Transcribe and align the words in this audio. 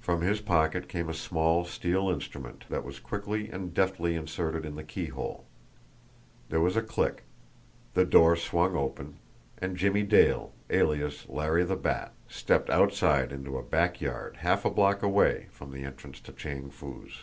From 0.00 0.20
his 0.20 0.42
pocket 0.42 0.86
came 0.86 1.08
a 1.08 1.14
small 1.14 1.64
steel 1.64 2.10
instrument 2.10 2.66
that 2.68 2.84
was 2.84 3.00
quickly 3.00 3.48
and 3.48 3.72
deftly 3.72 4.16
inserted 4.16 4.66
in 4.66 4.74
the 4.74 4.84
keyhole. 4.84 5.46
There 6.50 6.60
was 6.60 6.76
a 6.76 6.82
click, 6.82 7.22
the 7.94 8.04
door 8.04 8.36
swung 8.36 8.76
open, 8.76 9.16
and 9.56 9.78
Jimmie 9.78 10.02
Dale, 10.02 10.52
alias 10.68 11.26
Larry 11.26 11.64
the 11.64 11.76
Bat, 11.76 12.12
stepped 12.28 12.68
outside 12.68 13.32
into 13.32 13.56
a 13.56 13.62
back 13.62 13.98
yard 13.98 14.36
half 14.40 14.66
a 14.66 14.70
block 14.70 15.02
away 15.02 15.46
from 15.52 15.70
the 15.72 15.84
entrance 15.84 16.20
to 16.20 16.32
Chang 16.32 16.68
Foo's. 16.68 17.14